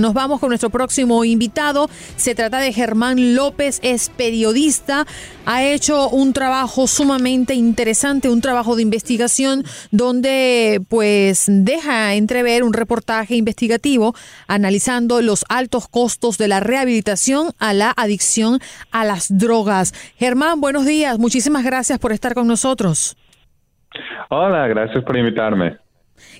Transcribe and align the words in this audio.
Nos 0.00 0.14
vamos 0.14 0.40
con 0.40 0.48
nuestro 0.48 0.70
próximo 0.70 1.24
invitado. 1.24 1.88
Se 2.16 2.34
trata 2.34 2.58
de 2.58 2.72
Germán 2.72 3.34
López, 3.34 3.80
es 3.82 4.08
periodista, 4.08 5.04
ha 5.44 5.62
hecho 5.62 6.08
un 6.08 6.32
trabajo 6.32 6.86
sumamente 6.86 7.52
interesante, 7.52 8.30
un 8.30 8.40
trabajo 8.40 8.76
de 8.76 8.82
investigación 8.82 9.62
donde 9.90 10.80
pues 10.88 11.44
deja 11.48 12.14
entrever 12.14 12.62
un 12.62 12.72
reportaje 12.72 13.36
investigativo 13.36 14.14
analizando 14.46 15.20
los 15.20 15.44
altos 15.50 15.86
costos 15.86 16.38
de 16.38 16.48
la 16.48 16.60
rehabilitación 16.60 17.50
a 17.58 17.74
la 17.74 17.92
adicción 17.94 18.58
a 18.92 19.04
las 19.04 19.36
drogas. 19.36 19.92
Germán, 20.16 20.62
buenos 20.62 20.86
días, 20.86 21.18
muchísimas 21.18 21.62
gracias 21.62 21.98
por 21.98 22.12
estar 22.12 22.32
con 22.32 22.46
nosotros. 22.46 23.18
Hola, 24.30 24.66
gracias 24.66 25.04
por 25.04 25.18
invitarme. 25.18 25.89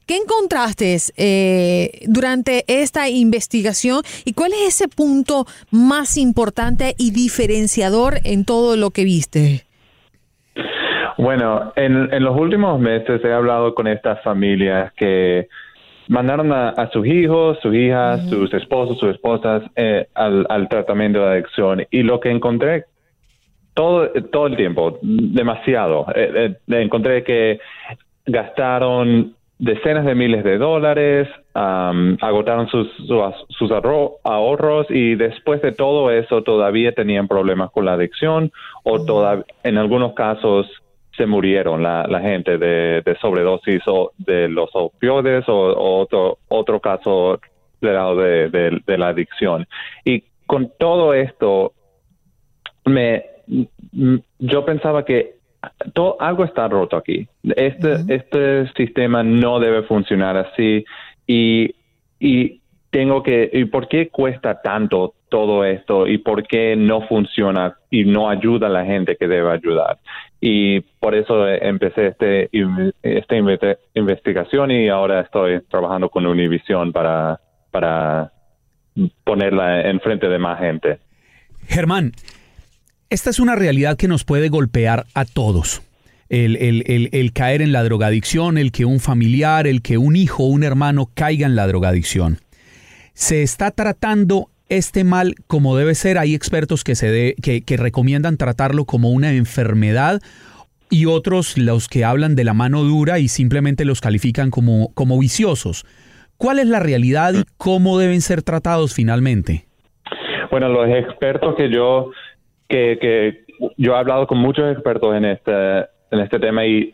¿Qué 0.07 0.17
encontraste 0.17 0.97
eh, 1.17 2.01
durante 2.07 2.65
esta 2.67 3.09
investigación 3.09 4.03
y 4.25 4.33
cuál 4.33 4.53
es 4.53 4.81
ese 4.81 4.89
punto 4.89 5.47
más 5.71 6.17
importante 6.17 6.95
y 6.99 7.13
diferenciador 7.13 8.15
en 8.25 8.45
todo 8.45 8.77
lo 8.77 8.91
que 8.91 9.05
viste? 9.05 9.65
Bueno, 11.17 11.73
en, 11.77 12.13
en 12.13 12.25
los 12.25 12.37
últimos 12.39 12.81
meses 12.81 13.23
he 13.25 13.33
hablado 13.33 13.75
con 13.75 13.87
estas 13.87 14.23
familias 14.23 14.93
que 14.95 15.49
mandaron 16.09 16.53
a, 16.53 16.71
a 16.71 16.91
sus 16.91 17.07
hijos, 17.07 17.59
sus 17.63 17.75
hijas, 17.75 18.29
sus 18.29 18.53
esposos, 18.53 18.99
sus 18.99 19.11
esposas 19.11 19.63
eh, 19.77 20.09
al, 20.15 20.45
al 20.49 20.69
tratamiento 20.69 21.21
de 21.21 21.33
adicción 21.35 21.87
y 21.91 22.03
lo 22.03 22.19
que 22.19 22.31
encontré 22.31 22.87
todo, 23.75 24.11
todo 24.33 24.49
el 24.49 24.57
tiempo, 24.57 24.99
demasiado, 25.03 26.07
eh, 26.15 26.57
eh, 26.67 26.83
encontré 26.83 27.23
que 27.23 27.61
gastaron 28.27 29.35
decenas 29.61 30.07
de 30.07 30.15
miles 30.15 30.43
de 30.43 30.57
dólares, 30.59 31.29
agotaron 31.55 32.67
sus, 32.69 32.89
sus, 33.07 33.21
sus 33.51 33.71
ahorro- 33.71 34.15
ahorros 34.25 34.87
y 34.91 35.15
después 35.17 35.61
de 35.63 35.73
todo 35.73 36.11
eso 36.11 36.43
todavía 36.43 36.93
tenían 36.93 37.29
problemas 37.29 37.71
con 37.71 37.85
la 37.85 37.93
adicción 37.93 38.51
o 38.85 39.05
toda- 39.05 39.45
en 39.63 39.77
algunos 39.77 40.15
casos 40.15 40.67
se 41.17 41.27
murieron 41.27 41.83
la, 41.83 42.07
la 42.09 42.21
gente 42.21 42.57
de, 42.57 43.03
de 43.05 43.17
sobredosis 43.21 43.83
o 43.87 44.13
de 44.17 44.49
los 44.49 44.71
opioides 44.73 45.47
o, 45.49 45.53
o 45.55 46.01
otro, 46.01 46.39
otro 46.49 46.81
caso 46.81 47.39
de, 47.83 48.49
de- 48.49 48.81
de 48.87 48.99
la 48.99 49.09
adicción. 49.09 49.67
Y 50.05 50.25
con 50.47 50.73
todo 50.79 51.13
esto, 51.13 51.73
me, 52.87 53.25
yo 54.39 54.65
pensaba 54.65 55.05
que 55.05 55.40
todo, 55.93 56.21
algo 56.21 56.45
está 56.45 56.69
roto 56.69 56.97
aquí. 56.97 57.29
Este, 57.43 57.97
este 58.09 58.73
sistema 58.75 59.23
no 59.23 59.61
debe 59.61 59.83
funcionar 59.83 60.37
así 60.37 60.85
y, 61.27 61.75
y 62.19 62.61
tengo 62.91 63.23
que, 63.23 63.51
¿y 63.53 63.65
por 63.67 63.89
qué 63.89 64.09
cuesta 64.09 64.61
tanto 64.63 65.15
todo 65.29 65.65
esto 65.65 66.09
y 66.09 66.19
por 66.19 66.47
qué 66.47 66.75
no 66.77 67.03
funciona 67.07 67.77
y 67.89 68.05
no 68.05 68.29
ayuda 68.29 68.67
a 68.67 68.71
la 68.71 68.85
gente 68.85 69.17
que 69.17 69.29
debe 69.29 69.51
ayudar? 69.51 69.99
Y 70.41 70.81
por 70.81 71.15
eso 71.15 71.47
empecé 71.47 72.09
este, 72.09 72.51
esta 73.03 73.37
investigación 73.95 74.71
y 74.71 74.89
ahora 74.89 75.21
estoy 75.21 75.61
trabajando 75.69 76.09
con 76.09 76.27
Univision 76.27 76.93
para, 76.93 77.39
para 77.71 78.33
ponerla 79.25 79.83
enfrente 79.83 80.29
de 80.29 80.39
más 80.39 80.59
gente. 80.59 80.99
Germán, 81.69 82.13
esta 83.11 83.31
es 83.31 83.41
una 83.41 83.57
realidad 83.57 83.97
que 83.97 84.09
nos 84.09 84.25
puede 84.25 84.49
golpear 84.49 85.07
a 85.15 85.25
todos. 85.25 85.83
El, 86.29 86.57
el- 86.57 87.09
el- 87.13 87.33
caer 87.33 87.61
en 87.61 87.73
la 87.73 87.83
drogadicción, 87.83 88.57
el 88.57 88.71
que 88.71 88.85
un 88.85 89.01
familiar, 89.01 89.67
el 89.67 89.83
que 89.83 89.99
un 89.99 90.15
hijo 90.15 90.45
un 90.45 90.63
hermano 90.63 91.11
caiga 91.13 91.45
en 91.47 91.57
la 91.57 91.67
drogadicción. 91.67 92.39
¿Se 93.15 93.43
está 93.43 93.73
tratando 93.73 94.49
este 94.69 95.03
mal 95.03 95.35
como 95.49 95.77
debe 95.77 95.97
ser? 95.97 96.19
Hay 96.19 96.35
expertos 96.37 96.85
que, 96.85 96.95
se 96.95 97.11
de- 97.11 97.35
que, 97.43 97.63
que 97.63 97.77
recomiendan 97.77 98.37
tratarlo 98.37 98.85
como 98.85 99.11
una 99.11 99.33
enfermedad 99.33 100.21
y 100.89 101.07
otros 101.07 101.59
los 101.59 101.89
que 101.89 102.05
hablan 102.05 102.37
de 102.37 102.45
la 102.45 102.55
mano 102.55 102.85
dura 102.85 103.19
y 103.19 103.27
simplemente 103.27 103.85
los 103.85 104.01
califican 104.01 104.51
como, 104.51 104.93
como 104.95 105.19
viciosos. 105.19 105.85
¿Cuál 106.37 106.61
es 106.61 106.67
la 106.69 106.79
realidad 106.79 107.35
y 107.35 107.43
cómo 107.57 107.99
deben 107.99 108.21
ser 108.21 108.43
tratados 108.43 108.95
finalmente? 108.95 109.67
Bueno, 110.51 110.69
los 110.69 110.89
expertos 110.89 111.55
que 111.57 111.71
yo 111.73 112.11
que, 112.71 112.99
que 113.01 113.45
yo 113.77 113.95
he 113.95 113.99
hablado 113.99 114.27
con 114.27 114.39
muchos 114.39 114.73
expertos 114.73 115.15
en 115.15 115.25
este 115.27 115.81
en 116.13 116.21
este 116.21 116.39
tema 116.39 116.65
y 116.65 116.93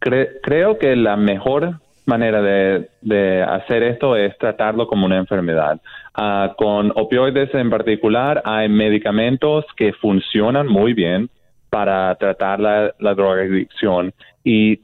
cre- 0.00 0.30
creo 0.42 0.78
que 0.78 0.94
la 0.94 1.16
mejor 1.16 1.80
manera 2.04 2.40
de, 2.40 2.88
de 3.00 3.42
hacer 3.42 3.82
esto 3.82 4.14
es 4.14 4.36
tratarlo 4.38 4.86
como 4.86 5.06
una 5.06 5.16
enfermedad. 5.16 5.80
Ah, 6.14 6.54
con 6.56 6.92
opioides 6.94 7.52
en 7.54 7.70
particular 7.70 8.40
hay 8.44 8.68
medicamentos 8.68 9.64
que 9.76 9.92
funcionan 9.94 10.68
muy 10.68 10.92
bien 10.94 11.28
para 11.70 12.14
tratar 12.14 12.60
la, 12.60 12.94
la 13.00 13.14
drogadicción. 13.14 14.12
Y 14.44 14.80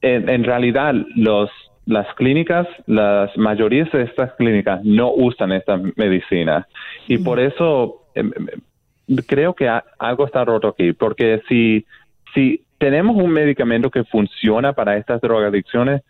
en, 0.00 0.28
en 0.28 0.42
realidad 0.44 0.94
los 1.14 1.50
las 1.86 2.12
clínicas, 2.14 2.66
las 2.86 3.36
mayorías 3.36 3.92
de 3.92 4.02
estas 4.04 4.32
clínicas 4.32 4.82
no 4.84 5.12
usan 5.12 5.52
esta 5.52 5.78
medicina. 5.96 6.66
Y 7.06 7.18
por 7.18 7.38
eso 7.38 8.06
em, 8.14 8.32
em, 8.36 8.46
creo 9.26 9.54
que 9.54 9.68
a- 9.68 9.84
algo 9.98 10.26
está 10.26 10.44
roto 10.44 10.68
aquí, 10.68 10.92
porque 10.92 11.42
si 11.48 11.84
si 12.34 12.62
tenemos 12.78 13.16
un 13.16 13.30
medicamento 13.30 13.90
que 13.90 14.04
funciona 14.04 14.72
para 14.72 14.96
estas 14.96 15.20
drogadicciones 15.20 16.02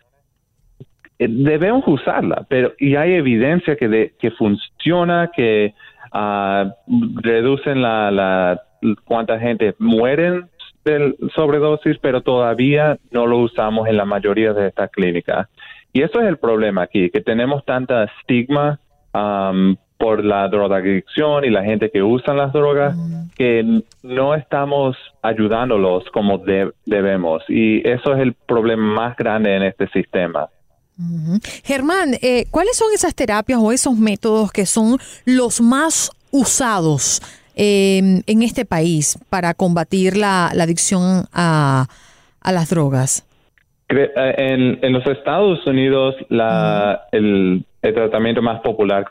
eh, 1.19 1.27
debemos 1.29 1.83
usarla, 1.87 2.45
pero 2.49 2.73
y 2.79 2.95
hay 2.95 3.13
evidencia 3.13 3.75
que 3.75 3.87
de, 3.87 4.13
que 4.19 4.31
funciona, 4.31 5.29
que 5.33 5.73
ah, 6.11 6.73
reducen 7.21 7.81
la, 7.81 8.11
la 8.11 8.61
cuánta 9.05 9.39
gente 9.39 9.75
mueren 9.79 10.49
del 10.83 11.15
sobredosis, 11.33 11.97
pero 11.99 12.21
todavía 12.21 12.97
no 13.11 13.25
lo 13.25 13.39
usamos 13.39 13.87
en 13.87 13.97
la 13.97 14.05
mayoría 14.05 14.53
de 14.53 14.67
estas 14.67 14.91
clínicas. 14.91 15.47
Y 15.93 16.01
eso 16.01 16.19
es 16.21 16.27
el 16.27 16.37
problema 16.37 16.83
aquí, 16.83 17.09
que 17.09 17.21
tenemos 17.21 17.63
tanta 17.65 18.03
estigma 18.03 18.79
am, 19.13 19.77
por 19.97 20.23
la 20.23 20.47
drogadicción 20.49 21.45
y 21.45 21.49
la 21.49 21.63
gente 21.63 21.89
que 21.89 22.03
usa 22.03 22.33
las 22.33 22.51
drogas, 22.51 22.95
que 23.35 23.81
no 24.03 24.35
estamos 24.35 24.97
ayudándolos 25.21 26.03
como 26.11 26.37
de- 26.37 26.71
debemos 26.85 27.43
y 27.47 27.87
eso 27.87 28.13
es 28.13 28.19
el 28.19 28.33
problema 28.33 28.83
más 28.93 29.17
grande 29.17 29.55
en 29.55 29.63
este 29.63 29.87
sistema. 29.89 30.49
Germán, 31.63 32.15
eh, 32.21 32.45
¿cuáles 32.51 32.77
son 32.77 32.87
esas 32.93 33.13
terapias 33.15 33.59
o 33.61 33.71
esos 33.71 33.97
métodos 33.97 34.51
que 34.51 34.65
son 34.65 34.97
los 35.25 35.59
más 35.61 36.11
usados 36.31 37.21
eh, 37.55 38.21
en 38.25 38.41
este 38.43 38.65
país 38.65 39.17
para 39.29 39.53
combatir 39.53 40.15
la, 40.17 40.51
la 40.53 40.63
adicción 40.63 41.25
a, 41.33 41.87
a 42.41 42.51
las 42.51 42.69
drogas? 42.69 43.25
Eh, 43.89 44.11
En, 44.37 44.79
en 44.81 44.93
los 44.93 45.05
Estados 45.07 45.65
Unidos, 45.67 46.15
la, 46.29 47.01
el, 47.11 47.65
el 47.81 47.93
tratamiento 47.93 48.41
más 48.41 48.61
popular 48.61 49.05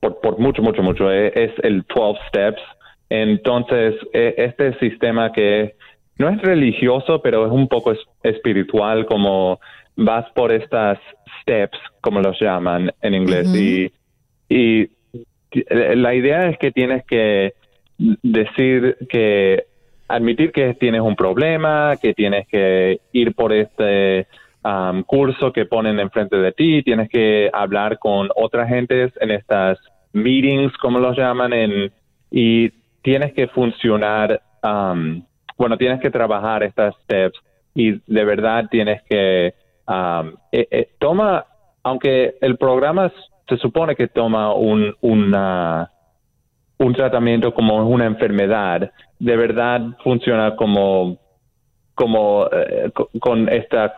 por, 0.00 0.20
por 0.20 0.38
mucho, 0.38 0.62
mucho, 0.62 0.82
mucho 0.82 1.10
eh, 1.10 1.32
es 1.34 1.52
el 1.62 1.84
12 1.94 2.20
Steps. 2.28 2.62
Entonces, 3.10 3.94
eh, 4.12 4.34
este 4.36 4.78
sistema 4.78 5.32
que 5.32 5.74
no 6.18 6.28
es 6.28 6.40
religioso, 6.42 7.22
pero 7.22 7.46
es 7.46 7.52
un 7.52 7.68
poco 7.68 7.92
es- 7.92 8.04
espiritual, 8.22 9.06
como 9.06 9.60
vas 9.96 10.30
por 10.34 10.52
estas 10.52 10.98
steps, 11.42 11.78
como 12.00 12.20
los 12.20 12.38
llaman 12.40 12.92
en 13.02 13.14
inglés, 13.14 13.48
y, 13.54 13.92
y 14.48 14.90
la 15.70 16.14
idea 16.14 16.48
es 16.48 16.58
que 16.58 16.70
tienes 16.70 17.04
que 17.06 17.54
decir 17.98 18.96
que 19.08 19.64
admitir 20.06 20.52
que 20.52 20.74
tienes 20.74 21.00
un 21.00 21.16
problema, 21.16 21.96
que 22.00 22.14
tienes 22.14 22.46
que 22.48 23.00
ir 23.12 23.34
por 23.34 23.52
este 23.52 24.26
am, 24.62 25.02
curso 25.04 25.52
que 25.52 25.66
ponen 25.66 26.00
enfrente 26.00 26.36
de 26.36 26.52
ti, 26.52 26.82
tienes 26.82 27.08
que 27.08 27.50
hablar 27.52 27.98
con 27.98 28.28
otras 28.36 28.68
gentes 28.68 29.12
en 29.20 29.30
estas 29.30 29.78
meetings, 30.12 30.76
como 30.78 30.98
los 30.98 31.16
llaman, 31.16 31.52
en, 31.52 31.92
y 32.30 32.70
tienes 33.02 33.32
que 33.32 33.48
funcionar, 33.48 34.40
bueno, 35.56 35.76
tienes 35.78 36.00
que 36.00 36.10
trabajar 36.10 36.62
estas 36.62 36.94
steps 37.04 37.38
y 37.74 37.92
de 38.06 38.24
verdad 38.24 38.66
tienes 38.70 39.02
que 39.08 39.54
eh, 40.52 40.88
toma, 40.98 41.44
aunque 41.82 42.36
el 42.40 42.56
programa 42.56 43.12
se 43.48 43.56
supone 43.56 43.94
que 43.96 44.08
toma 44.08 44.52
un, 44.52 44.94
una 45.00 45.90
un 46.78 46.94
tratamiento 46.94 47.52
como 47.52 47.88
una 47.88 48.06
enfermedad, 48.06 48.92
de 49.18 49.36
verdad 49.36 49.80
funciona 50.04 50.54
como, 50.54 51.18
como 51.94 52.46
eh, 52.52 52.90
co- 52.94 53.10
con 53.20 53.48
esta, 53.48 53.94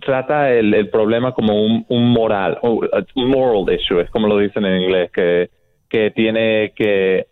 trata 0.00 0.52
el, 0.52 0.72
el 0.74 0.88
problema 0.90 1.32
como 1.32 1.64
un, 1.64 1.84
un 1.88 2.10
moral, 2.10 2.58
uh, 2.62 2.80
un 3.14 3.28
moral 3.28 3.74
issue, 3.74 4.00
es 4.00 4.10
como 4.10 4.28
lo 4.28 4.38
dicen 4.38 4.64
en 4.64 4.82
inglés, 4.82 5.10
que, 5.12 5.50
que 5.88 6.10
tiene 6.12 6.72
que, 6.76 7.26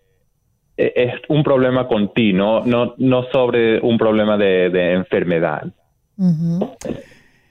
eh, 0.77 0.93
es 0.97 1.15
un 1.29 1.43
problema 1.43 1.87
con 1.87 2.13
ti, 2.13 2.33
no, 2.33 2.65
no, 2.65 2.95
no 2.99 3.25
sobre 3.33 3.81
un 3.81 3.99
problema 3.99 4.37
de, 4.37 4.71
de 4.71 4.93
enfermedad. 4.93 5.73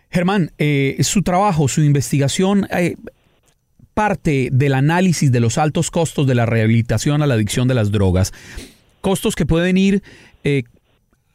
Germán, 0.09 0.51
eh, 0.57 0.97
su 1.01 1.23
trabajo, 1.23 1.67
su 1.67 1.81
investigación, 1.81 2.67
eh, 2.71 2.95
parte 3.93 4.49
del 4.51 4.73
análisis 4.73 5.31
de 5.31 5.39
los 5.39 5.57
altos 5.57 5.91
costos 5.91 6.27
de 6.27 6.35
la 6.35 6.45
rehabilitación 6.45 7.21
a 7.21 7.27
la 7.27 7.35
adicción 7.35 7.67
de 7.67 7.73
las 7.73 7.91
drogas. 7.91 8.31
Costos 9.01 9.35
que 9.35 9.45
pueden 9.45 9.77
ir 9.77 10.01
eh, 10.43 10.63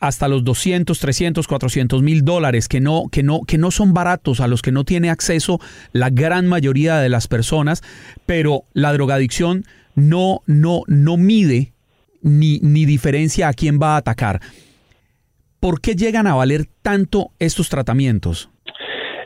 hasta 0.00 0.28
los 0.28 0.44
200, 0.44 0.98
300, 0.98 1.46
400 1.46 2.02
mil 2.02 2.24
dólares, 2.24 2.68
que 2.68 2.80
no, 2.80 3.04
que, 3.10 3.22
no, 3.22 3.40
que 3.46 3.58
no 3.58 3.70
son 3.70 3.94
baratos, 3.94 4.40
a 4.40 4.48
los 4.48 4.62
que 4.62 4.72
no 4.72 4.84
tiene 4.84 5.10
acceso 5.10 5.58
la 5.92 6.10
gran 6.10 6.46
mayoría 6.46 6.98
de 6.98 7.08
las 7.08 7.26
personas, 7.26 7.82
pero 8.26 8.62
la 8.74 8.92
drogadicción 8.92 9.64
no, 9.94 10.40
no, 10.46 10.82
no 10.86 11.16
mide 11.16 11.72
ni, 12.22 12.58
ni 12.60 12.84
diferencia 12.84 13.48
a 13.48 13.52
quién 13.52 13.78
va 13.80 13.94
a 13.94 13.98
atacar. 13.98 14.40
¿Por 15.60 15.80
qué 15.80 15.94
llegan 15.94 16.26
a 16.26 16.34
valer 16.34 16.66
tanto 16.82 17.30
estos 17.40 17.68
tratamientos? 17.68 18.48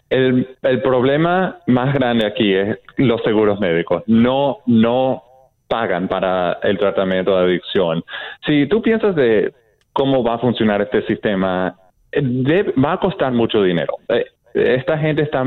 El, 0.09 0.57
el 0.63 0.83
problema 0.83 1.59
más 1.67 1.95
grande 1.95 2.27
aquí 2.27 2.55
es 2.55 2.79
los 2.97 3.23
seguros 3.23 3.61
médicos. 3.61 4.03
No, 4.07 4.59
no 4.67 5.23
pagan 5.69 6.09
para 6.09 6.59
el 6.63 6.79
tratamiento 6.79 7.37
de 7.37 7.45
adicción. 7.45 8.05
Si 8.47 8.67
tú 8.67 8.83
piensas 8.83 9.15
de 9.17 9.55
cómo 9.93 10.23
va 10.23 10.35
a 10.35 10.39
funcionar 10.39 10.83
este 10.83 11.03
sistema, 11.07 11.77
eh, 12.13 12.73
va 12.83 12.93
a 12.93 13.01
costar 13.01 13.33
mucho 13.33 13.63
dinero. 13.63 13.95
Eh, 14.09 14.25
Esta 14.55 14.99
gente 14.99 15.23
está 15.23 15.45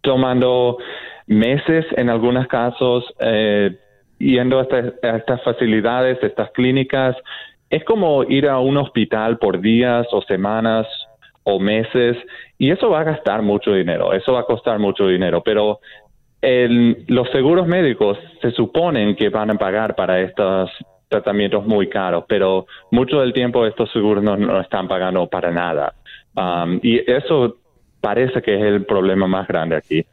tomando 0.00 0.78
meses 1.26 1.86
en 1.96 2.10
algunos 2.10 2.46
casos, 2.48 3.04
eh, 3.20 3.76
yendo 4.18 4.58
a 4.58 4.62
estas, 4.62 4.94
estas 5.02 5.42
facilidades, 5.42 6.18
estas 6.22 6.50
clínicas. 6.50 7.16
Es 7.68 7.84
como 7.84 8.24
ir 8.24 8.48
a 8.48 8.58
un 8.58 8.76
hospital 8.76 9.38
por 9.38 9.60
días 9.60 10.06
o 10.10 10.22
semanas 10.22 10.86
o 11.44 11.60
meses 11.60 12.16
y 12.58 12.70
eso 12.70 12.90
va 12.90 13.00
a 13.00 13.04
gastar 13.04 13.42
mucho 13.42 13.72
dinero, 13.72 14.12
eso 14.12 14.32
va 14.32 14.40
a 14.40 14.44
costar 14.44 14.78
mucho 14.78 15.06
dinero, 15.06 15.42
pero 15.42 15.80
los 16.42 17.28
seguros 17.30 17.66
médicos 17.66 18.18
se 18.40 18.50
suponen 18.52 19.14
que 19.14 19.28
van 19.28 19.50
a 19.50 19.54
pagar 19.54 19.94
para 19.94 20.20
estos 20.20 20.70
tratamientos 21.10 21.66
muy 21.66 21.88
caros, 21.88 22.24
pero 22.28 22.66
mucho 22.92 23.20
del 23.20 23.32
tiempo 23.32 23.66
estos 23.66 23.90
seguros 23.92 24.22
no, 24.22 24.36
no 24.36 24.60
están 24.60 24.86
pagando 24.88 25.26
para 25.26 25.50
nada. 25.50 25.92
Um, 26.36 26.78
y 26.82 26.98
eso 27.10 27.56
parece 28.00 28.40
que 28.40 28.54
es 28.54 28.62
el 28.62 28.86
problema 28.86 29.26
más 29.26 29.46
grande 29.48 29.76
aquí. 29.76 30.06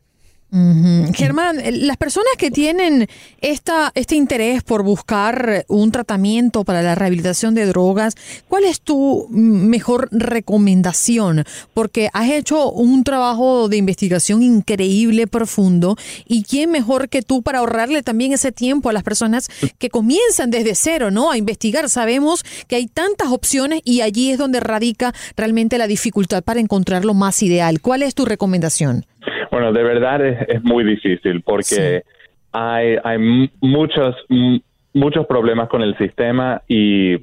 Ujú. 0.49 1.11
Germán, 1.13 1.59
eh, 1.59 1.73
las 1.73 1.97
personas 1.97 2.31
que 2.37 2.51
tienen 2.51 3.07
esta, 3.41 3.91
este 3.95 4.15
interés 4.15 4.63
por 4.63 4.81
buscar 4.81 5.65
un 5.67 5.91
tratamiento 5.91 6.63
para 6.63 6.81
la 6.81 6.95
rehabilitación 6.95 7.53
de 7.53 7.65
drogas, 7.65 8.15
¿cuál 8.47 8.63
es 8.63 8.79
tu 8.79 9.27
mejor 9.29 10.07
recomendación? 10.11 11.43
Porque 11.73 12.09
has 12.13 12.29
hecho 12.29 12.71
un 12.71 13.03
trabajo 13.03 13.67
de 13.67 13.75
investigación 13.75 14.41
increíble, 14.41 15.27
profundo, 15.27 15.97
y 16.25 16.43
quién 16.43 16.71
mejor 16.71 17.09
que 17.09 17.21
tú 17.21 17.41
para 17.41 17.59
ahorrarle 17.59 18.01
también 18.01 18.31
ese 18.31 18.53
tiempo 18.53 18.89
a 18.89 18.93
las 18.93 19.03
personas 19.03 19.49
que 19.77 19.89
comienzan 19.89 20.49
desde 20.49 20.75
cero, 20.75 21.11
¿no? 21.11 21.29
A 21.29 21.37
investigar. 21.37 21.89
Sabemos 21.89 22.45
que 22.67 22.77
hay 22.77 22.87
tantas 22.87 23.31
opciones 23.31 23.81
y 23.83 23.99
allí 23.99 24.31
es 24.31 24.37
donde 24.37 24.61
radica 24.61 25.13
realmente 25.35 25.77
la 25.77 25.87
dificultad 25.87 26.41
para 26.41 26.61
encontrar 26.61 27.03
lo 27.03 27.13
más 27.13 27.43
ideal. 27.43 27.81
¿Cuál 27.81 28.03
es 28.03 28.15
tu 28.15 28.23
recomendación? 28.23 29.05
Bueno, 29.51 29.71
de 29.73 29.83
verdad 29.83 30.25
es, 30.25 30.47
es 30.49 30.63
muy 30.63 30.83
difícil 30.83 31.41
porque 31.41 32.03
hay, 32.51 32.97
hay 33.03 33.17
mu- 33.17 33.47
muchos, 33.61 34.15
mu- 34.29 34.59
muchos 34.93 35.25
problemas 35.27 35.69
con 35.69 35.81
el 35.81 35.97
sistema 35.97 36.61
y 36.67 37.13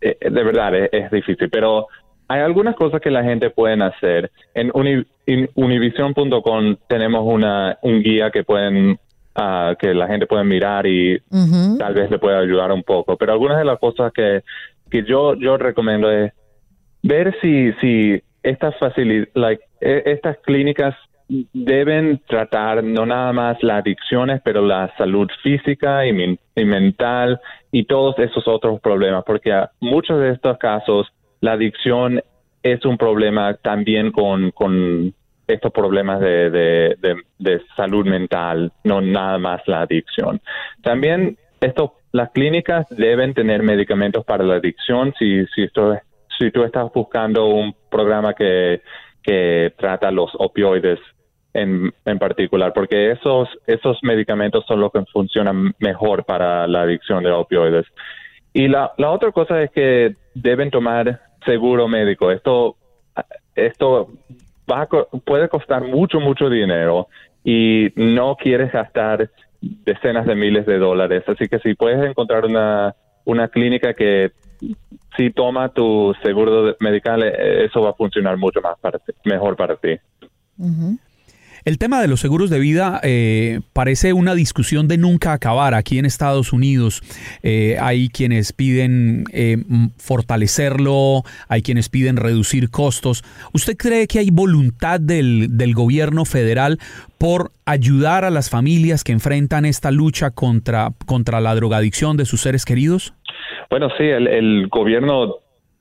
eh, 0.00 0.16
de 0.20 0.42
verdad 0.44 0.74
es, 0.74 0.90
es 0.92 1.10
difícil, 1.10 1.48
pero 1.50 1.86
hay 2.28 2.40
algunas 2.40 2.76
cosas 2.76 3.00
que 3.00 3.10
la 3.10 3.22
gente 3.24 3.50
pueden 3.50 3.82
hacer. 3.82 4.30
En 4.54 4.70
uni- 4.74 5.04
univision.com 5.54 6.76
tenemos 6.88 7.22
una, 7.24 7.78
un 7.82 8.02
guía 8.02 8.30
que 8.30 8.44
pueden 8.44 8.98
ah, 9.34 9.74
que 9.78 9.94
la 9.94 10.06
gente 10.08 10.26
puede 10.26 10.44
mirar 10.44 10.86
y 10.86 11.20
tal 11.78 11.94
vez 11.94 12.10
le 12.10 12.18
pueda 12.18 12.38
ayudar 12.40 12.72
un 12.72 12.82
poco. 12.82 13.16
Pero 13.16 13.32
algunas 13.32 13.58
de 13.58 13.64
las 13.64 13.78
cosas 13.78 14.12
que, 14.12 14.42
que 14.90 15.04
yo, 15.04 15.34
yo 15.34 15.56
recomiendo 15.56 16.10
es 16.10 16.32
ver 17.02 17.34
si, 17.40 17.72
si 17.80 18.20
estas 18.42 18.76
facilidades, 18.78 19.30
like, 19.34 19.62
e- 19.80 20.02
estas 20.06 20.36
clínicas 20.38 20.94
deben 21.28 22.20
tratar 22.26 22.82
no 22.82 23.04
nada 23.04 23.32
más 23.32 23.62
las 23.62 23.80
adicciones, 23.80 24.40
pero 24.42 24.62
la 24.62 24.92
salud 24.96 25.28
física 25.42 26.06
y, 26.06 26.38
y 26.56 26.64
mental 26.64 27.40
y 27.70 27.84
todos 27.84 28.18
esos 28.18 28.48
otros 28.48 28.80
problemas, 28.80 29.24
porque 29.26 29.52
muchos 29.80 30.20
de 30.20 30.30
estos 30.30 30.56
casos 30.58 31.06
la 31.40 31.52
adicción 31.52 32.20
es 32.62 32.84
un 32.84 32.96
problema 32.96 33.54
también 33.54 34.10
con, 34.10 34.52
estos 35.46 35.72
problemas 35.72 36.20
de- 36.20 37.16
de 37.38 37.62
salud 37.76 38.04
mental, 38.06 38.70
no 38.84 39.00
nada 39.00 39.38
más 39.38 39.62
la 39.66 39.80
adicción. 39.82 40.40
También 40.82 41.38
esto, 41.60 41.94
las 42.12 42.30
clínicas 42.30 42.86
deben 42.90 43.34
tener 43.34 43.62
medicamentos 43.62 44.24
para 44.24 44.44
la 44.44 44.56
adicción 44.56 45.14
si, 45.18 45.46
si, 45.54 45.62
esto, 45.64 45.98
si 46.38 46.50
tú 46.50 46.64
estás 46.64 46.92
buscando 46.92 47.46
un 47.46 47.74
programa 47.90 48.34
que, 48.34 48.82
que 49.22 49.72
trata 49.78 50.10
los 50.10 50.30
opioides 50.38 50.98
en, 51.62 51.92
en 52.04 52.18
particular, 52.18 52.72
porque 52.72 53.12
esos, 53.12 53.48
esos 53.66 53.98
medicamentos 54.02 54.64
son 54.66 54.80
los 54.80 54.92
que 54.92 55.04
funcionan 55.12 55.74
mejor 55.78 56.24
para 56.24 56.66
la 56.66 56.82
adicción 56.82 57.22
de 57.24 57.30
opioides. 57.30 57.86
Y 58.52 58.68
la, 58.68 58.92
la 58.96 59.10
otra 59.10 59.32
cosa 59.32 59.62
es 59.62 59.70
que 59.70 60.14
deben 60.34 60.70
tomar 60.70 61.20
seguro 61.44 61.88
médico. 61.88 62.30
Esto, 62.30 62.76
esto 63.54 64.08
va 64.70 64.82
a 64.82 64.86
puede 65.24 65.48
costar 65.48 65.82
mucho, 65.84 66.20
mucho 66.20 66.48
dinero 66.48 67.08
y 67.44 67.88
no 67.96 68.36
quieres 68.36 68.72
gastar 68.72 69.30
decenas 69.60 70.26
de 70.26 70.34
miles 70.34 70.66
de 70.66 70.78
dólares. 70.78 71.24
Así 71.26 71.48
que 71.48 71.58
si 71.60 71.74
puedes 71.74 72.04
encontrar 72.04 72.44
una, 72.44 72.94
una 73.24 73.48
clínica 73.48 73.94
que 73.94 74.32
si 75.16 75.30
toma 75.30 75.68
tu 75.70 76.14
seguro 76.22 76.76
medical, 76.80 77.22
eh, 77.22 77.64
eso 77.64 77.82
va 77.82 77.90
a 77.90 77.94
funcionar 77.94 78.36
mucho 78.36 78.60
más 78.60 78.78
para 78.80 78.98
mejor 79.24 79.56
para 79.56 79.76
ti. 79.76 79.98
El 81.68 81.76
tema 81.76 82.00
de 82.00 82.08
los 82.08 82.20
seguros 82.20 82.48
de 82.48 82.58
vida 82.60 82.98
eh, 83.02 83.60
parece 83.74 84.14
una 84.14 84.34
discusión 84.34 84.88
de 84.88 84.96
nunca 84.96 85.34
acabar 85.34 85.74
aquí 85.74 85.98
en 85.98 86.06
Estados 86.06 86.54
Unidos. 86.54 87.02
Eh, 87.42 87.76
hay 87.78 88.08
quienes 88.08 88.54
piden 88.54 89.24
eh, 89.34 89.58
fortalecerlo, 89.98 91.24
hay 91.46 91.60
quienes 91.60 91.90
piden 91.90 92.16
reducir 92.16 92.70
costos. 92.70 93.22
¿Usted 93.52 93.76
cree 93.76 94.06
que 94.06 94.18
hay 94.18 94.30
voluntad 94.30 94.98
del, 94.98 95.58
del 95.58 95.74
gobierno 95.74 96.24
federal 96.24 96.78
por 97.18 97.50
ayudar 97.66 98.24
a 98.24 98.30
las 98.30 98.48
familias 98.48 99.04
que 99.04 99.12
enfrentan 99.12 99.66
esta 99.66 99.90
lucha 99.90 100.30
contra, 100.30 100.92
contra 101.04 101.38
la 101.42 101.54
drogadicción 101.54 102.16
de 102.16 102.24
sus 102.24 102.40
seres 102.40 102.64
queridos? 102.64 103.12
Bueno, 103.68 103.90
sí, 103.98 104.04
el, 104.04 104.68
gobierno 104.68 105.34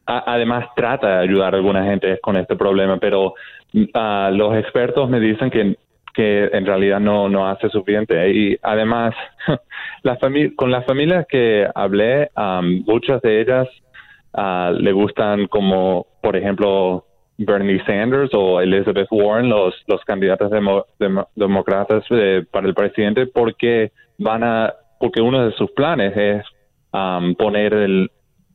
además 0.06 0.66
trata 0.76 1.08
de 1.08 1.24
ayudar 1.24 1.54
a 1.54 1.58
alguna 1.58 1.86
gente 1.86 2.20
con 2.22 2.36
este 2.36 2.58
problema, 2.58 2.98
pero 2.98 3.36
uh, 3.74 4.32
los 4.32 4.56
expertos 4.58 5.10
me 5.10 5.20
dicen 5.20 5.50
que, 5.50 5.78
que 6.14 6.46
en 6.46 6.66
realidad 6.66 7.00
no, 7.00 7.30
no 7.30 7.48
hace 7.48 7.70
suficiente. 7.70 8.32
Y 8.32 8.58
además, 8.62 9.14
la 10.04 10.18
con 10.56 10.72
las 10.72 10.86
familias 10.86 11.26
que 11.28 11.68
hablé, 11.74 12.30
um, 12.36 12.84
muchas 12.86 13.22
de 13.22 13.42
ellas 13.42 13.68
uh, 14.34 14.72
le 14.72 14.92
gustan 14.92 15.48
como, 15.48 16.08
por 16.22 16.36
ejemplo, 16.36 17.06
Bernie 17.38 17.84
Sanders 17.86 18.34
o 18.34 18.62
Elizabeth 18.62 19.08
Warren, 19.12 19.50
los, 19.50 19.76
los 19.88 20.04
candidatos 20.06 20.52
demócratas 21.36 22.04
eh, 22.10 22.44
para 22.52 22.68
el 22.68 22.74
presidente, 22.74 23.28
porque 23.28 23.92
van 24.18 24.44
a, 24.44 24.74
porque 25.00 25.22
uno 25.22 25.46
de 25.46 25.52
sus 25.54 25.72
planes 25.72 26.14
es 26.18 26.44
um, 26.94 27.36
poner 27.36 27.74
el, 27.74 28.10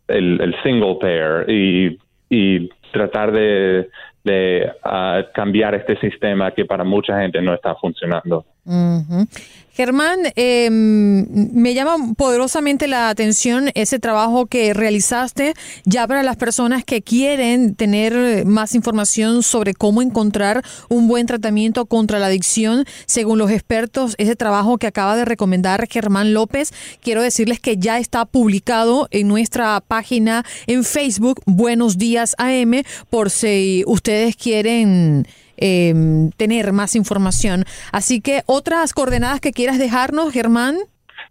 el, 0.09 0.41
el, 0.41 0.57
single 0.63 0.97
payer 1.01 1.49
y, 1.49 1.99
y 2.29 2.69
tratar 2.93 3.31
de, 3.31 3.89
de 4.25 4.71
uh, 4.85 5.33
cambiar 5.35 5.75
este 5.75 5.99
sistema 6.01 6.53
que 6.53 6.65
para 6.65 6.85
mucha 6.85 7.21
gente 7.21 7.41
no 7.43 7.55
está 7.55 7.75
funcionando. 7.75 8.45
Germán, 9.75 10.19
eh, 10.37 10.69
me 10.71 11.73
llama 11.73 12.15
poderosamente 12.15 12.89
la 12.89 13.09
atención 13.09 13.71
ese 13.75 13.99
trabajo 13.99 14.45
que 14.45 14.75
realizaste 14.75 15.55
ya 15.85 16.07
para 16.07 16.23
las 16.23 16.37
personas 16.37 16.85
que 16.85 17.01
quieren 17.01 17.75
tener 17.75 18.45
más 18.45 18.75
información 18.75 19.43
sobre 19.43 19.73
cómo 19.73 20.03
encontrar 20.03 20.63
un 20.91 21.09
buen 21.09 21.27
tratamiento 21.27 21.87
contra 21.87 22.19
la 22.19 22.27
adicción. 22.27 22.85
Según 23.07 23.39
los 23.39 23.51
expertos, 23.51 24.15
ese 24.19 24.37
trabajo 24.37 24.77
que 24.77 24.87
acaba 24.87 25.17
de 25.17 25.25
recomendar 25.25 25.89
Germán 25.89 26.35
López, 26.35 26.73
quiero 27.01 27.23
decirles 27.23 27.59
que 27.59 27.79
ya 27.79 27.99
está 27.99 28.27
publicado 28.27 29.09
en 29.11 29.27
nuestra 29.27 29.81
página 29.81 30.45
en 30.67 30.85
Facebook, 30.85 31.41
Buenos 31.47 31.97
Días 31.97 32.35
AM, 32.37 32.83
por 33.09 33.31
si 33.31 33.85
ustedes 33.87 34.37
quieren 34.37 35.27
eh, 35.65 35.95
tener 36.37 36.73
más 36.73 36.97
información. 36.97 37.65
Así 37.93 38.21
que, 38.21 38.43
¿otras 38.47 38.93
coordenadas 38.93 39.41
que 39.41 39.53
quieras 39.53 39.79
dejarnos, 39.79 40.33
Germán? 40.33 40.75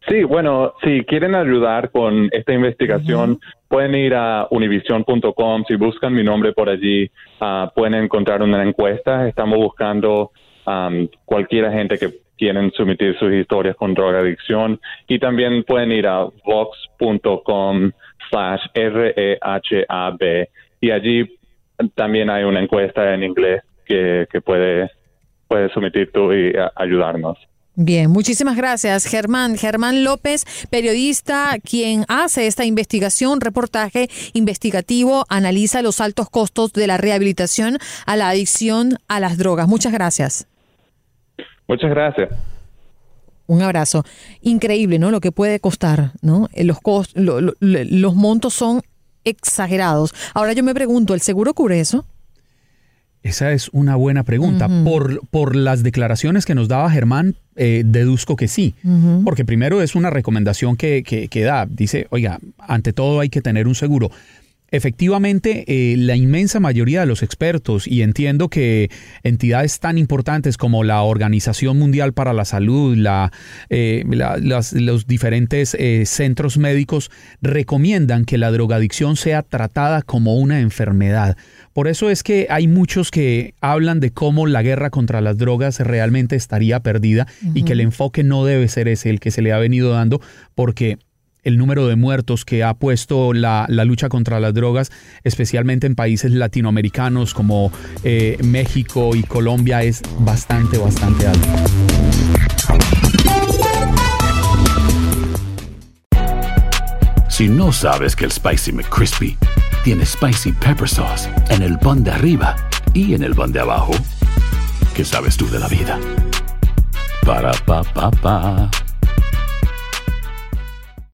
Sí, 0.08 0.24
bueno, 0.24 0.74
si 0.84 1.04
quieren 1.04 1.36
ayudar 1.36 1.92
con 1.92 2.30
esta 2.32 2.54
investigación, 2.54 3.40
pueden 3.68 3.94
ir 3.94 4.16
a 4.16 4.48
univision.com, 4.50 5.64
si 5.68 5.76
buscan 5.76 6.14
mi 6.14 6.24
nombre 6.24 6.54
por 6.54 6.70
allí, 6.70 7.12
uh, 7.42 7.68
pueden 7.76 7.96
encontrar 7.96 8.42
una 8.42 8.64
encuesta. 8.64 9.28
Estamos 9.28 9.60
buscando 9.60 10.32
um, 10.66 11.08
cualquier 11.26 11.70
gente 11.72 12.00
que 12.00 12.10
quieren 12.38 12.72
someter 12.72 13.20
sus 13.20 13.34
historias 13.34 13.76
con 13.76 13.94
drogadicción 13.94 14.80
y 15.08 15.20
también 15.20 15.64
pueden 15.64 15.92
ir 15.92 16.08
a 16.08 16.24
vox.com 16.46 17.92
slash 18.30 18.62
R-E-H-A-B 18.74 20.50
y 20.80 20.90
allí 20.90 21.38
también 21.94 22.30
hay 22.32 22.44
una 22.44 22.62
encuesta 22.62 23.14
en 23.14 23.24
inglés 23.24 23.62
que, 23.92 24.28
que 24.32 24.42
puede, 24.42 24.90
puede 25.48 25.70
someter 25.74 26.10
tú 26.12 26.34
y 26.34 26.54
ayudarnos. 26.76 27.38
Bien, 27.76 28.10
muchísimas 28.12 28.58
gracias, 28.58 29.06
Germán. 29.06 29.58
Germán 29.58 30.04
López, 30.04 30.46
periodista, 30.70 31.56
quien 31.64 32.04
hace 32.10 32.48
esta 32.48 32.66
investigación, 32.66 33.40
reportaje 33.40 34.10
investigativo, 34.34 35.26
analiza 35.30 35.82
los 35.82 36.02
altos 36.02 36.30
costos 36.30 36.74
de 36.74 36.88
la 36.88 36.98
rehabilitación 36.98 37.78
a 38.06 38.18
la 38.18 38.30
adicción 38.30 38.98
a 39.08 39.22
las 39.22 39.38
drogas. 39.38 39.68
Muchas 39.70 39.94
gracias. 39.94 40.48
Muchas 41.68 41.90
gracias. 41.90 42.30
Un 43.48 43.62
abrazo. 43.62 44.04
Increíble, 44.42 45.00
¿no? 45.00 45.10
Lo 45.10 45.22
que 45.22 45.32
puede 45.32 45.60
costar, 45.60 46.12
¿no? 46.22 46.50
Los, 46.54 46.80
cost 46.82 47.12
los 47.16 48.16
montos 48.16 48.54
son 48.54 48.82
exagerados. 49.24 50.14
Ahora 50.34 50.54
yo 50.54 50.64
me 50.64 50.74
pregunto, 50.74 51.14
¿el 51.14 51.22
seguro 51.22 51.54
cubre 51.54 51.80
eso? 51.80 52.06
Esa 53.24 53.52
es 53.52 53.70
una 53.72 53.96
buena 53.96 54.24
pregunta. 54.24 54.68
por, 54.84 55.26
por 55.28 55.56
las 55.56 55.84
declaraciones 55.84 56.46
que 56.46 56.56
nos 56.56 56.68
daba 56.68 56.90
Germán, 56.90 57.36
eh, 57.56 57.84
deduzco 57.86 58.36
que 58.36 58.48
sí. 58.48 58.74
Porque 59.24 59.46
primero 59.46 59.82
es 59.82 59.96
una 59.96 60.10
recomendación 60.10 60.76
que, 60.76 61.04
que, 61.04 61.28
que, 61.28 61.42
da. 61.42 61.68
Dice, 61.68 62.08
oiga, 62.10 62.40
ante 62.58 62.94
todo 62.94 63.20
hay 63.20 63.30
que 63.30 63.42
tener 63.42 63.68
un 63.68 63.76
seguro. 63.76 64.10
Efectivamente, 64.74 65.66
eh, 65.68 65.98
la 65.98 66.16
inmensa 66.16 66.62
mayoría 66.62 67.02
de 67.02 67.06
los 67.06 67.24
expertos, 67.24 67.88
y 67.88 68.04
entiendo 68.04 68.48
que 68.48 68.90
entidades 69.22 69.82
tan 69.82 69.98
importantes 69.98 70.56
como 70.56 70.86
la 70.86 71.02
Organización 71.02 71.78
Mundial 71.78 72.14
para 72.14 72.32
la 72.32 72.46
Salud, 72.46 72.96
la, 72.96 73.34
eh, 73.70 74.06
los 74.08 75.08
diferentes 75.08 75.76
eh, 75.78 76.06
centros 76.06 76.58
médicos, 76.58 77.12
recomiendan 77.42 78.24
que 78.24 78.38
la 78.38 78.50
drogadicción 78.50 79.18
sea 79.18 79.44
tratada 79.44 80.04
como 80.04 80.38
una 80.38 80.62
enfermedad. 80.62 81.36
Por 81.74 81.90
eso 81.90 82.10
es 82.10 82.24
que 82.24 82.48
hay 82.50 82.70
muchos 82.70 83.12
que 83.12 83.56
hablan 83.60 84.00
de 84.00 84.12
cómo 84.12 84.48
la 84.48 84.62
guerra 84.62 84.90
contra 84.90 85.20
las 85.20 85.38
drogas 85.38 85.80
realmente 85.80 86.38
estaría 86.38 86.80
perdida 86.80 87.28
y 87.54 87.64
que 87.64 87.74
el 87.74 87.82
enfoque 87.82 88.24
no 88.24 88.46
debe 88.46 88.70
ser 88.70 88.88
ese 88.88 89.10
el 89.10 89.20
que 89.20 89.32
se 89.32 89.42
le 89.42 89.52
ha 89.52 89.58
venido 89.58 89.92
dando, 89.92 90.22
porque 90.56 90.98
el 91.44 91.58
número 91.58 91.88
de 91.88 91.96
muertos 91.96 92.46
que 92.46 92.64
ha 92.64 92.74
puesto 92.74 93.34
la, 93.34 93.66
la, 93.68 93.86
lucha 93.86 94.10
contra 94.10 94.40
las 94.40 94.54
drogas, 94.54 94.92
especialmente 95.24 95.88
en 95.88 95.96
países 95.96 96.32
latinoamericanos 96.32 97.34
como 97.34 97.72
eh, 98.04 98.38
México 98.44 99.16
y 99.16 99.24
Colombia, 99.24 99.84
es 99.84 100.02
bastante, 100.20 100.78
bastante 100.78 101.28
alto. 101.28 101.48
Si 107.30 107.48
no 107.48 107.72
sabes 107.72 108.16
que 108.16 108.26
el 108.26 108.32
Spicy 108.32 108.72
McCrispy 108.72 109.38
tiene 109.84 110.06
Spicy 110.06 110.52
Pepper 110.52 110.88
Sauce 110.88 111.28
en 111.50 111.64
el 111.64 111.80
pan 111.80 112.04
de 112.04 112.12
arriba 112.12 112.56
y 112.94 113.16
en 113.16 113.24
el 113.24 113.34
pan 113.34 113.52
de 113.52 113.62
abajo, 113.62 113.94
¿qué 114.94 115.04
sabes 115.04 115.38
tú 115.38 115.50
de 115.50 115.60
la 115.60 115.68
vida? 115.68 115.98
Para, 117.26 117.52
pa, 117.66 117.84
pa, 117.84 118.12
pa. 118.12 118.70